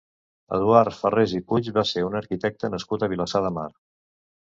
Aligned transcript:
Eduard 0.55 0.95
Ferrés 1.01 1.35
i 1.41 1.43
Puig 1.53 1.71
va 1.77 1.85
ser 1.91 2.05
un 2.09 2.19
arquitecte 2.23 2.75
nascut 2.79 3.07
a 3.11 3.15
Vilassar 3.17 3.47
de 3.49 3.57
Mar. 3.63 3.73